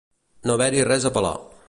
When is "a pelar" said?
1.11-1.35